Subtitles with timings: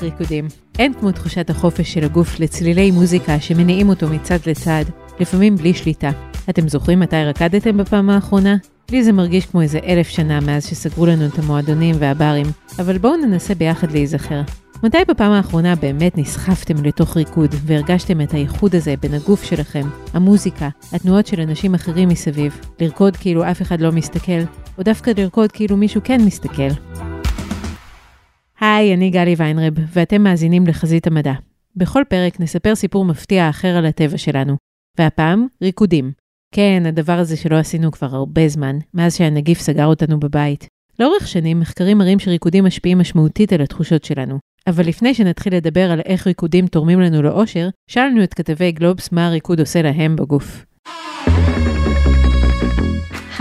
[0.00, 0.48] כך ריקודים.
[0.78, 4.84] אין כמו תחושת החופש של הגוף לצלילי מוזיקה שמניעים אותו מצד לצד,
[5.20, 6.10] לפעמים בלי שליטה.
[6.50, 8.56] אתם זוכרים מתי רקדתם בפעם האחרונה?
[8.90, 12.46] לי זה מרגיש כמו איזה אלף שנה מאז שסגרו לנו את המועדונים והברים,
[12.78, 14.40] אבל בואו ננסה ביחד להיזכר.
[14.82, 20.68] מתי בפעם האחרונה באמת נסחפתם לתוך ריקוד והרגשתם את הייחוד הזה בין הגוף שלכם, המוזיקה,
[20.92, 24.40] התנועות של אנשים אחרים מסביב, לרקוד כאילו אף אחד לא מסתכל,
[24.78, 26.70] או דווקא לרקוד כאילו מישהו כן מסתכל?
[28.60, 31.32] היי, אני גלי ויינרב, ואתם מאזינים לחזית המדע.
[31.76, 34.56] בכל פרק נספר סיפור מפתיע אחר על הטבע שלנו,
[34.98, 36.12] והפעם, ריקודים.
[36.54, 40.66] כן, הדבר הזה שלא עשינו כבר הרבה זמן, מאז שהנגיף סגר אותנו בבית.
[40.98, 44.38] לאורך שנים, מחקרים מראים שריקודים משפיעים משמעותית על התחושות שלנו.
[44.66, 49.26] אבל לפני שנתחיל לדבר על איך ריקודים תורמים לנו לאושר, שאלנו את כתבי גלובס מה
[49.26, 50.64] הריקוד עושה להם בגוף.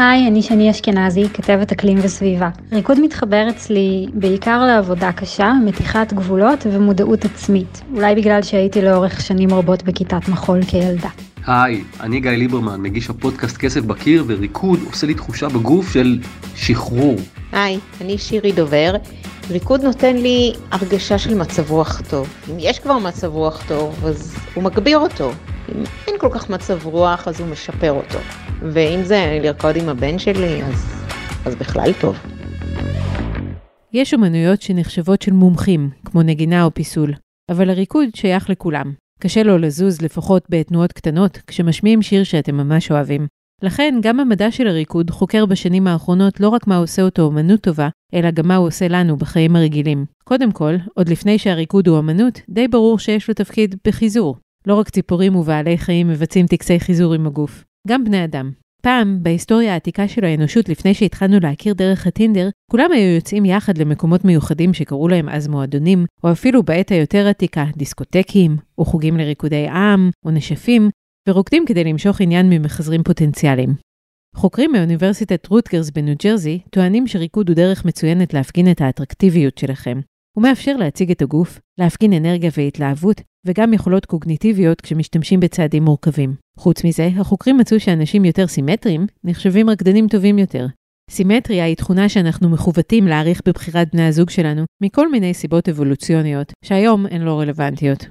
[0.02, 2.50] היי, אני שני אשכנזי, כתבת אקלים וסביבה.
[2.72, 7.82] ריקוד מתחבר אצלי בעיקר לעבודה קשה, מתיחת גבולות ומודעות עצמית.
[7.94, 11.10] אולי בגלל שהייתי לאורך שנים רבות בכיתת מחול כילדה.
[11.48, 16.20] היי, אני גיא ליברמן, מגיש הפודקאסט כסף בקיר, וריקוד עושה לי תחושה בגוף של
[16.56, 17.16] שחרור.
[17.52, 18.96] היי, אני שירי דובר.
[19.50, 22.28] ריקוד נותן לי הרגשה של מצב רוח טוב.
[22.50, 25.32] אם יש כבר מצב רוח טוב, אז הוא מגביר אותו.
[25.76, 28.20] אם אין כל כך מצב רוח, אז הוא משפר אותו.
[28.62, 31.04] ואם זה לרקוד עם הבן שלי, אז,
[31.46, 32.18] אז בכלל טוב.
[33.94, 37.14] יש אומנויות שנחשבות של מומחים, כמו נגינה או פיסול,
[37.52, 38.94] אבל הריקוד שייך לכולם.
[39.22, 43.28] קשה לו לזוז לפחות בתנועות קטנות, כשמשמיעים שיר שאתם ממש אוהבים.
[43.62, 47.90] לכן, גם המדע של הריקוד חוקר בשנים האחרונות לא רק מה עושה אותו אומנות טובה,
[48.14, 50.06] אלא גם מה הוא עושה לנו בחיים הרגילים.
[50.24, 54.38] קודם כל, עוד לפני שהריקוד הוא אמנות, די ברור שיש לו תפקיד בחיזור.
[54.70, 58.52] לא רק ציפורים ובעלי חיים מבצעים טקסי חיזור עם הגוף, גם בני אדם.
[58.82, 64.26] פעם, בהיסטוריה העתיקה של האנושות, לפני שהתחלנו להכיר דרך הטינדר, כולם היו יוצאים יחד למקומות
[64.26, 70.10] מיוחדים שקראו להם אז מועדונים, או אפילו בעת היותר עתיקה, דיסקוטקים, או חוגים לריקודי עם,
[70.26, 70.90] או נשפים,
[71.30, 73.74] ורוקדים כדי למשוך עניין ממחזרים פוטנציאליים.
[74.36, 80.00] חוקרים מאוניברסיטת רוטגרס בניו ג'רזי טוענים שריקוד הוא דרך מצוינת להפגין את האטרקטיביות שלכם.
[80.36, 86.36] הוא מאפשר להציג את הגוף, להפגין אנרגיה והתלהבות, וגם יכולות קוגניטיביות כשמשתמשים בצעדים מורכבים.
[86.58, 90.68] חוץ מזה, החוקרים מצאו שאנשים יותר סימטריים נחשבים רקדנים טובים יותר.
[91.10, 97.06] סימטריה היא תכונה שאנחנו מכוותים להעריך בבחירת בני הזוג שלנו, מכל מיני סיבות אבולוציוניות, שהיום
[97.12, 98.06] הן לא רלוונטיות.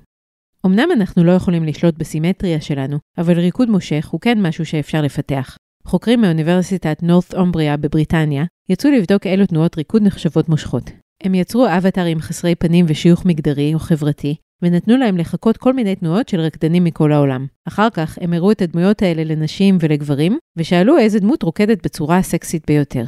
[0.67, 5.57] אמנם אנחנו לא יכולים לשלוט בסימטריה שלנו, אבל ריקוד מושך הוא כן משהו שאפשר לפתח.
[5.84, 10.91] חוקרים מאוניברסיטת נורת אומבריה בבריטניה יצאו לבדוק אילו תנועות ריקוד נחשבות מושכות.
[11.23, 16.29] הם יצרו אבטרים חסרי פנים ושיוך מגדרי או חברתי, ונתנו להם לחקות כל מיני תנועות
[16.29, 17.47] של רקדנים מכל העולם.
[17.69, 22.67] אחר כך הם הראו את הדמויות האלה לנשים ולגברים, ושאלו איזה דמות רוקדת בצורה הסקסית
[22.67, 23.05] ביותר.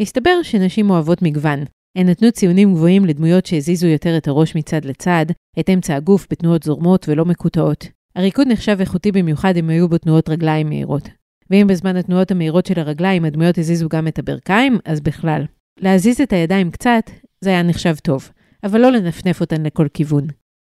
[0.00, 1.64] הסתבר שנשים אוהבות מגוון.
[1.98, 5.26] הן נתנו ציונים גבוהים לדמויות שהזיזו יותר את הראש מצד לצד,
[5.60, 7.88] את אמצע הגוף בתנועות זורמות ולא מקוטעות.
[8.16, 11.08] הריקוד נחשב איכותי במיוחד אם היו בו תנועות רגליים מהירות.
[11.50, 15.44] ואם בזמן התנועות המהירות של הרגליים הדמויות הזיזו גם את הברכיים, אז בכלל.
[15.80, 18.30] להזיז את הידיים קצת, זה היה נחשב טוב,
[18.64, 20.26] אבל לא לנפנף אותן לכל כיוון.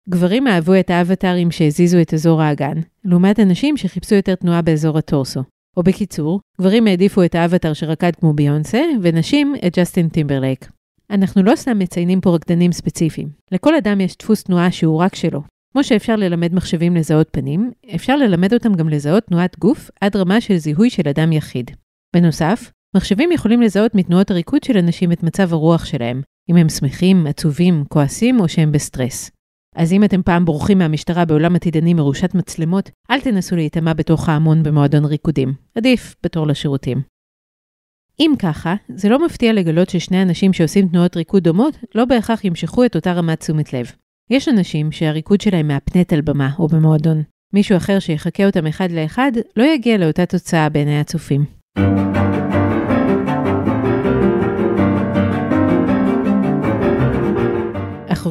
[0.09, 5.43] גברים אהבו את האבטרים שהזיזו את אזור האגן, לעומת אנשים שחיפשו יותר תנועה באזור הטורסו.
[5.77, 10.69] או בקיצור, גברים העדיפו את האבטר שרקד כמו ביונסה, ונשים את ג'סטין טימברלייק.
[11.11, 13.29] אנחנו לא סתם מציינים פה רקדנים ספציפיים.
[13.53, 15.43] לכל אדם יש דפוס תנועה שהוא רק שלו.
[15.73, 20.41] כמו שאפשר ללמד מחשבים לזהות פנים, אפשר ללמד אותם גם לזהות תנועת גוף עד רמה
[20.41, 21.71] של זיהוי של אדם יחיד.
[22.17, 27.27] בנוסף, מחשבים יכולים לזהות מתנועות הריקוד של אנשים את מצב הרוח שלהם, אם הם שמחים,
[27.27, 29.31] עצובים, כועסים או שהם בסטרס.
[29.77, 34.63] אז אם אתם פעם בורחים מהמשטרה בעולם עתידני מרושת מצלמות, אל תנסו להיטמע בתוך ההמון
[34.63, 35.55] במועדון ריקודים.
[35.75, 37.03] עדיף בתור לשירותים.
[38.21, 42.85] אם ככה, זה לא מפתיע לגלות ששני אנשים שעושים תנועות ריקוד דומות, לא בהכרח ימשכו
[42.85, 43.93] את אותה רמת תשומת לב.
[44.31, 47.23] יש אנשים שהריקוד שלהם מהפנט על במה או במועדון.
[47.53, 51.45] מישהו אחר שיחקה אותם אחד לאחד, לא יגיע לאותה תוצאה בעיני הצופים.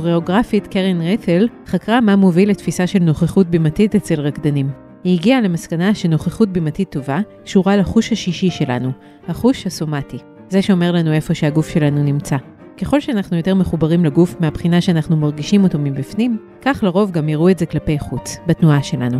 [0.01, 4.69] הכוריאוגרפית קרן רייטל חקרה מה מוביל לתפיסה של נוכחות בימתית אצל רקדנים.
[5.03, 8.91] היא הגיעה למסקנה שנוכחות בימתית טובה קשורה לחוש השישי שלנו,
[9.27, 10.17] החוש הסומטי.
[10.49, 12.37] זה שאומר לנו איפה שהגוף שלנו נמצא.
[12.81, 17.59] ככל שאנחנו יותר מחוברים לגוף מהבחינה שאנחנו מרגישים אותו מבפנים, כך לרוב גם יראו את
[17.59, 19.17] זה כלפי חוץ, בתנועה שלנו.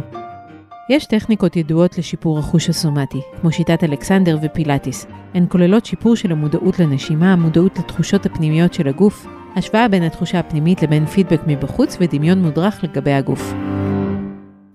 [0.90, 5.06] יש טכניקות ידועות לשיפור החוש הסומטי, כמו שיטת אלכסנדר ופילאטיס.
[5.34, 10.84] הן כוללות שיפור של המודעות לנשימה, המודעות לתחושות הפנימיות של הגוף, השוואה בין התחושה הפנימית
[10.84, 13.54] לבין פידבק מבחוץ ודמיון מודרך לגבי הגוף.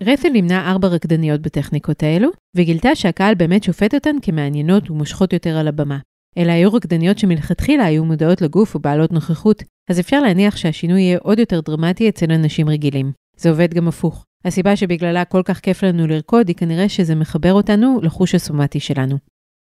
[0.03, 5.69] רפל לימדה ארבע רקדניות בטכניקות האלו, וגילתה שהקהל באמת שופט אותן כמעניינות ומושכות יותר על
[5.69, 5.99] הבמה.
[6.39, 11.39] אלה היו רקדניות שמלכתחילה היו מודעות לגוף ובעלות נוכחות, אז אפשר להניח שהשינוי יהיה עוד
[11.39, 13.13] יותר דרמטי אצל אנשים רגילים.
[13.37, 14.25] זה עובד גם הפוך.
[14.45, 19.17] הסיבה שבגללה כל כך כיף לנו לרקוד היא כנראה שזה מחבר אותנו לחוש הסומטי שלנו.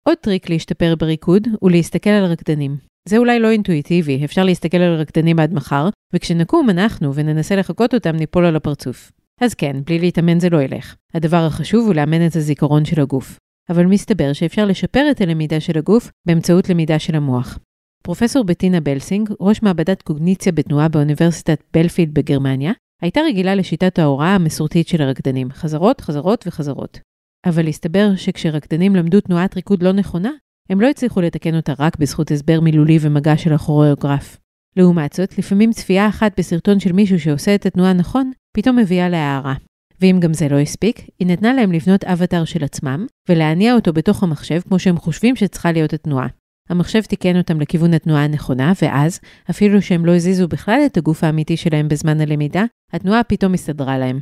[0.08, 2.89] עוד טריק להשתפר בריקוד הוא להסתכל על רקדנים.
[3.08, 8.16] זה אולי לא אינטואיטיבי, אפשר להסתכל על רקדנים עד מחר, וכשנקום אנחנו וננסה לחקות אותם
[8.16, 9.12] ניפול על הפרצוף.
[9.40, 10.94] אז כן, בלי להתאמן זה לא ילך.
[11.14, 13.38] הדבר החשוב הוא לאמן את הזיכרון של הגוף.
[13.70, 17.58] אבל מסתבר שאפשר לשפר את הלמידה של הגוף באמצעות למידה של המוח.
[18.02, 24.88] פרופסור בטינה בלסינג, ראש מעבדת קוגניציה בתנועה באוניברסיטת בלפילד בגרמניה, הייתה רגילה לשיטת ההוראה המסורתית
[24.88, 27.00] של הרקדנים, חזרות, חזרות וחזרות.
[27.46, 30.30] אבל הסתבר שכשרקדנים למדו תנועת ריקוד לא נכונה,
[30.70, 34.36] הם לא הצליחו לתקן אותה רק בזכות הסבר מילולי ומגע של הכוריאוגרף.
[34.76, 39.54] לעומת זאת, לפעמים צפייה אחת בסרטון של מישהו שעושה את התנועה נכון, פתאום מביאה להערה.
[40.00, 44.22] ואם גם זה לא הספיק, היא נתנה להם לבנות אבטאר של עצמם, ולהניע אותו בתוך
[44.22, 46.26] המחשב כמו שהם חושבים שצריכה להיות התנועה.
[46.68, 49.20] המחשב תיקן אותם לכיוון התנועה הנכונה, ואז,
[49.50, 54.20] אפילו שהם לא הזיזו בכלל את הגוף האמיתי שלהם בזמן הלמידה, התנועה פתאום הסתדרה להם.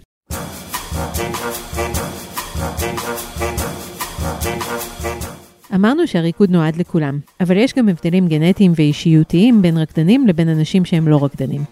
[5.74, 11.08] אמרנו שהריקוד נועד לכולם, אבל יש גם הבדלים גנטיים ואישיותיים בין רקדנים לבין אנשים שהם
[11.08, 11.64] לא רקדנים.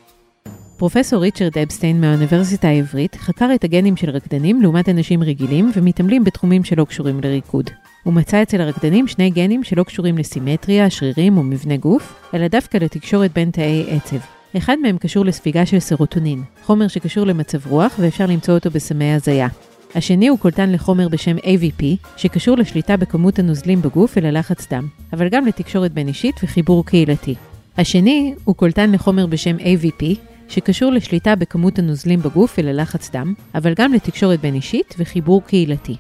[0.76, 6.64] פרופסור ריצ'רד אפסטיין מהאוניברסיטה העברית חקר את הגנים של רקדנים לעומת אנשים רגילים ומתעמלים בתחומים
[6.64, 7.70] שלא קשורים לריקוד.
[8.02, 12.76] הוא מצא אצל הרקדנים שני גנים שלא קשורים לסימטריה, שרירים או מבנה גוף, אלא דווקא
[12.76, 14.16] לתקשורת בין תאי עצב.
[14.56, 19.48] אחד מהם קשור לספיגה של סרוטונין, חומר שקשור למצב רוח ואפשר למצוא אותו בסמי הזיה.
[19.96, 21.84] השני הוא קולטן לחומר בשם AVP,
[22.16, 27.34] שקשור לשליטה בכמות הנוזלים בגוף וללחץ דם, אבל גם לתקשורת בין אישית וחיבור קהילתי.
[27.78, 30.04] השני הוא קולטן לחומר בשם AVP,
[30.48, 35.96] שקשור לשליטה בכמות הנוזלים בגוף וללחץ דם, אבל גם לתקשורת בין אישית וחיבור קהילתי.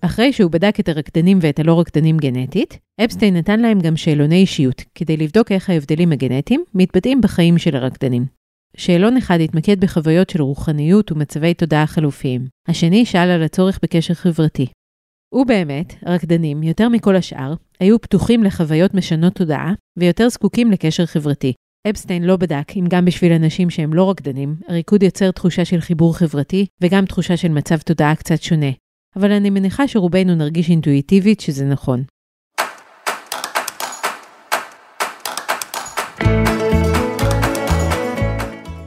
[0.00, 4.84] אחרי שהוא בדק את הרקדנים ואת הלא רקדנים גנטית, אפסטיין נתן להם גם שאלוני אישיות,
[4.94, 8.39] כדי לבדוק איך ההבדלים הגנטיים מתבטאים בחיים של הרקדנים.
[8.76, 12.46] שאלון אחד התמקד בחוויות של רוחניות ומצבי תודעה חלופיים.
[12.68, 14.66] השני שאל על הצורך בקשר חברתי.
[15.34, 21.52] ובאמת, הרקדנים, יותר מכל השאר, היו פתוחים לחוויות משנות תודעה ויותר זקוקים לקשר חברתי.
[21.90, 26.18] אפסטיין לא בדק אם גם בשביל אנשים שהם לא רקדנים, הריקוד יוצר תחושה של חיבור
[26.18, 28.70] חברתי וגם תחושה של מצב תודעה קצת שונה.
[29.16, 32.04] אבל אני מניחה שרובנו נרגיש אינטואיטיבית שזה נכון.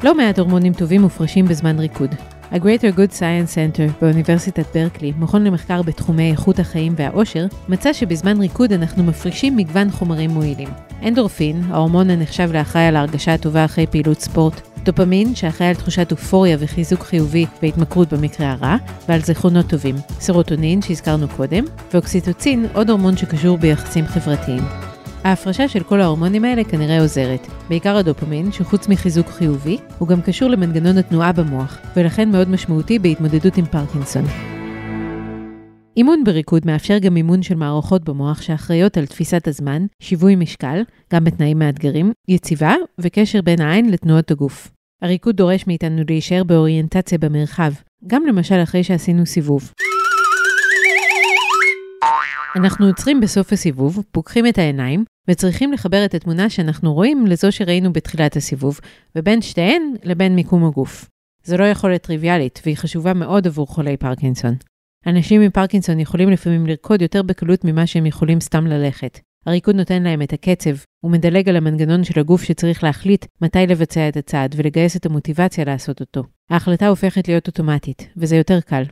[0.03, 2.15] לא מעט הורמונים טובים מופרשים בזמן ריקוד.
[2.51, 8.71] ה-Greater Good Science Center באוניברסיטת ברקלי, מכון למחקר בתחומי איכות החיים והאושר, מצא שבזמן ריקוד
[8.71, 10.69] אנחנו מפרישים מגוון חומרים מועילים.
[11.07, 16.57] אנדורפין, ההורמון הנחשב לאחראי על ההרגשה הטובה אחרי פעילות ספורט, דופמין, שאחראי על תחושת אופוריה
[16.59, 18.75] וחיזוק חיובי והתמכרות במקרה הרע,
[19.09, 24.92] ועל זיכרונות טובים, סרוטונין, שהזכרנו קודם, ואוקסיטוצין, עוד הורמון שקשור ביחסים חברתיים.
[25.23, 30.49] ההפרשה של כל ההורמונים האלה כנראה עוזרת, בעיקר הדופמין, שחוץ מחיזוק חיובי, הוא גם קשור
[30.49, 34.23] למנגנון התנועה במוח, ולכן מאוד משמעותי בהתמודדות עם פרקינסון.
[35.97, 40.83] אימון בריקוד מאפשר גם אימון של מערכות במוח שאחראיות על תפיסת הזמן, שיווי משקל,
[41.13, 44.71] גם בתנאים מאתגרים, יציבה וקשר בין העין לתנועות הגוף.
[45.01, 47.71] הריקוד דורש מאיתנו להישאר באוריינטציה במרחב,
[48.07, 49.71] גם למשל אחרי שעשינו סיבוב.
[52.55, 57.93] אנחנו עוצרים בסוף הסיבוב, פוקחים את העיניים, וצריכים לחבר את התמונה שאנחנו רואים לזו שראינו
[57.93, 58.79] בתחילת הסיבוב,
[59.15, 61.09] ובין שתיהן לבין מיקום הגוף.
[61.43, 64.55] זו לא יכולת טריוויאלית, והיא חשובה מאוד עבור חולי פרקינסון.
[65.07, 69.19] אנשים עם פרקינסון יכולים לפעמים לרקוד יותר בקלות ממה שהם יכולים סתם ללכת.
[69.45, 74.09] הריקוד נותן להם את הקצב, הוא מדלג על המנגנון של הגוף שצריך להחליט מתי לבצע
[74.09, 76.23] את הצעד ולגייס את המוטיבציה לעשות אותו.
[76.49, 78.83] ההחלטה הופכת להיות אוטומטית, וזה יותר קל.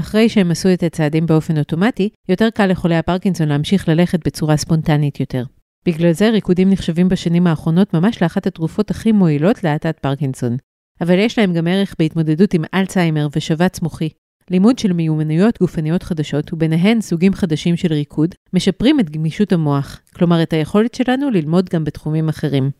[0.00, 5.20] אחרי שהם עשו את הצעדים באופן אוטומטי, יותר קל לחולי הפרקינסון להמשיך ללכת בצורה ספונטנית
[5.20, 5.44] יותר.
[5.86, 10.56] בגלל זה ריקודים נחשבים בשנים האחרונות ממש לאחת התרופות הכי מועילות להאטת פרקינסון.
[11.00, 14.08] אבל יש להם גם ערך בהתמודדות עם אלצהיימר ושבץ מוחי.
[14.50, 20.42] לימוד של מיומנויות גופניות חדשות, וביניהן סוגים חדשים של ריקוד, משפרים את גמישות המוח, כלומר
[20.42, 22.70] את היכולת שלנו ללמוד גם בתחומים אחרים.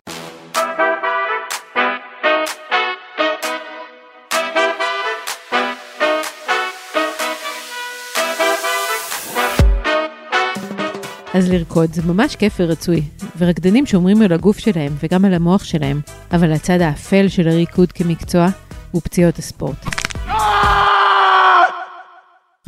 [11.35, 13.03] אז לרקוד זה ממש כיף ורצוי,
[13.39, 16.01] ורקדנים שומרים על הגוף שלהם וגם על המוח שלהם,
[16.33, 18.47] אבל הצד האפל של הריקוד כמקצוע
[18.91, 19.87] הוא פציעות הספורט.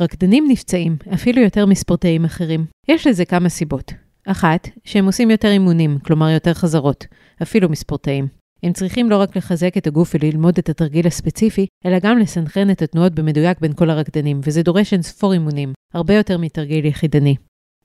[0.01, 2.65] רקדנים נפצעים, אפילו יותר מספורטאים אחרים.
[2.87, 3.93] יש לזה כמה סיבות.
[4.27, 7.05] אחת, שהם עושים יותר אימונים, כלומר יותר חזרות,
[7.41, 8.27] אפילו מספורטאים.
[8.63, 12.81] הם צריכים לא רק לחזק את הגוף וללמוד את התרגיל הספציפי, אלא גם לסנכרן את
[12.81, 17.35] התנועות במדויק בין כל הרקדנים, וזה דורש אין ספור אימונים, הרבה יותר מתרגיל יחידני.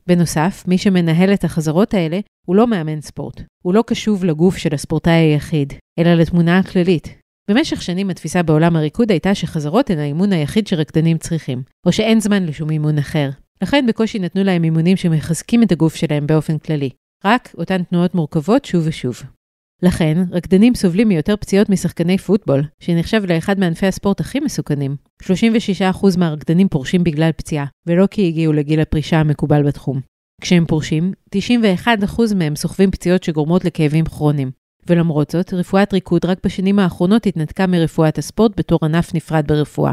[0.07, 3.41] בנוסף, מי שמנהל את החזרות האלה הוא לא מאמן ספורט.
[3.65, 7.09] הוא לא קשוב לגוף של הספורטאי היחיד, אלא לתמונה הכללית.
[7.51, 12.43] במשך שנים התפיסה בעולם הריקוד הייתה שחזרות הן האימון היחיד שרקדנים צריכים, או שאין זמן
[12.43, 13.31] לשום אימון אחר.
[13.63, 16.91] לכן בקושי נתנו להם אימונים שמחזקים את הגוף שלהם באופן כללי.
[17.25, 19.23] רק אותן תנועות מורכבות שוב ושוב.
[19.83, 24.97] לכן, רקדנים סובלים מיותר פציעות משחקני פוטבול, שנחשב לאחד מענפי הספורט הכי מסוכנים.
[25.23, 25.27] 36%
[26.19, 30.01] מהרקדנים פורשים בגלל פציעה, ולא כי הגיעו לגיל הפרישה המקובל בתחום.
[30.41, 34.51] כשהם פורשים, 91% מהם סוחבים פציעות שגורמות לכאבים כרוניים.
[34.87, 39.93] ולמרות זאת, רפואת ריקוד רק בשנים האחרונות התנתקה מרפואת הספורט בתור ענף נפרד ברפואה.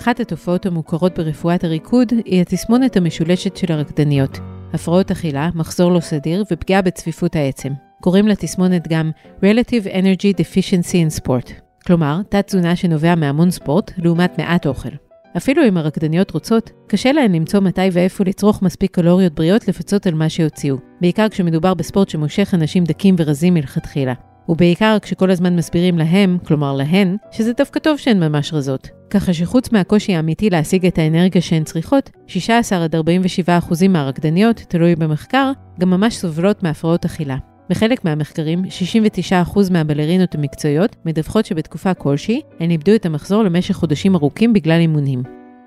[0.00, 4.38] אחת התופעות המוכרות ברפואת הריקוד היא התסמונת המשולשת של הרקדניות.
[4.72, 7.72] הפרעות אכילה, מחזור לא סדיר ופגיעה בצפיפות העצם.
[8.02, 11.52] קוראים לתסמונת גם Relative Energy Deficiency in Sport,
[11.86, 14.88] כלומר, תת-תזונה שנובע מהמון ספורט לעומת מעט אוכל.
[15.36, 20.14] אפילו אם הרקדניות רוצות, קשה להן למצוא מתי ואיפה לצרוך מספיק קלוריות בריאות לפצות על
[20.14, 24.14] מה שהוציאו, בעיקר כשמדובר בספורט שמושך אנשים דקים ורזים מלכתחילה.
[24.50, 28.88] ובעיקר כשכל הזמן מסבירים להם, כלומר להן, שזה דווקא טוב שהן ממש רזות.
[29.10, 35.52] ככה שחוץ מהקושי האמיתי להשיג את האנרגיה שהן צריכות, 16 47 אחוזים מהרקדניות, תלוי במחקר,
[35.80, 37.36] גם ממש סובלות מהפרעות אכילה.
[37.70, 38.62] בחלק מהמחקרים,
[39.48, 45.22] 69% מהבלרינות המקצועיות מדווחות שבתקופה כלשהי, הן איבדו את המחזור למשך חודשים ארוכים בגלל אימונים.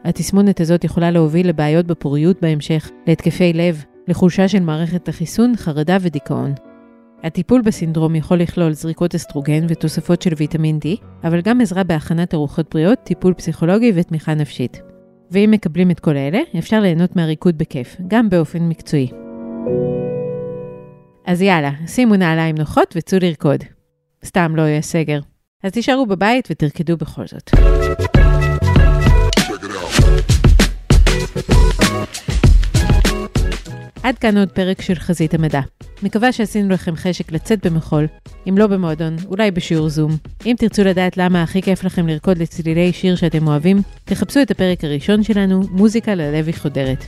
[0.06, 6.54] התסמונת הזאת יכולה להוביל לבעיות בפוריות בהמשך, להתקפי לב, לחולשה של מערכת החיסון, חרדה ודיכאון.
[7.24, 12.70] הטיפול בסינדרום יכול לכלול זריקות אסטרוגן ותוספות של ויטמין D, אבל גם עזרה בהכנת ארוחות
[12.72, 14.82] בריאות, טיפול פסיכולוגי ותמיכה נפשית.
[15.32, 19.12] ואם מקבלים את כל אלה, אפשר ליהנות מהריקוד בכיף, גם באופן מקצועי.
[21.26, 23.64] אז יאללה, שימו נעליים נוחות וצאו לרקוד.
[24.26, 25.20] סתם לא יהיה סגר.
[25.64, 27.52] אז תישארו בבית ותרקדו בכל זאת.
[34.04, 35.62] עד כאן עוד פרק של חזית המדע.
[36.04, 38.08] מקווה שעשינו לכם חשק לצאת במחול,
[38.50, 40.12] אם לא במועדון, אולי בשיעור זום.
[40.46, 44.84] אם תרצו לדעת למה הכי כיף לכם לרקוד לצלילי שיר שאתם אוהבים, תחפשו את הפרק
[44.84, 47.06] הראשון שלנו, מוזיקה ללוי חודרת.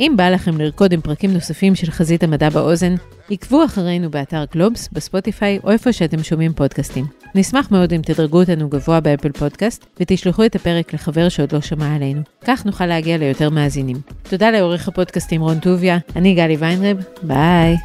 [0.00, 2.94] אם בא לכם לרקוד עם פרקים נוספים של חזית המדע באוזן,
[3.30, 7.04] עקבו אחרינו באתר גלובס, בספוטיפיי או איפה שאתם שומעים פודקאסטים.
[7.34, 11.94] נשמח מאוד אם תדרגו אותנו גבוה באפל פודקאסט ותשלחו את הפרק לחבר שעוד לא שמע
[11.94, 12.20] עלינו.
[12.44, 13.96] כך נוכל להגיע ליותר מאזינים.
[14.22, 17.76] תודה לעורך הפודקאסטים רון טוביה, אני גלי ויינרב, ביי.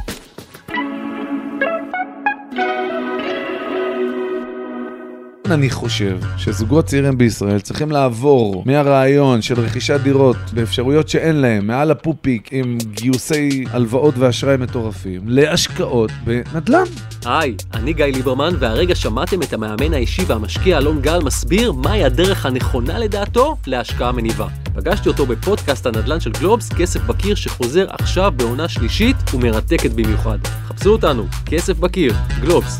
[5.51, 11.91] אני חושב שזוגות צעירים בישראל צריכים לעבור מהרעיון של רכישת דירות באפשרויות שאין להם, מעל
[11.91, 16.83] הפופיק עם גיוסי הלוואות ואשראי מטורפים, להשקעות בנדל"ן.
[17.25, 22.45] היי, אני גיא ליברמן, והרגע שמעתם את המאמן האישי והמשקיע אלון גל מסביר מהי הדרך
[22.45, 24.47] הנכונה לדעתו להשקעה מניבה.
[24.75, 30.37] פגשתי אותו בפודקאסט הנדל"ן של גלובס, כסף בקיר, שחוזר עכשיו בעונה שלישית ומרתקת במיוחד.
[30.67, 32.79] חפשו אותנו, כסף בקיר, גלובס.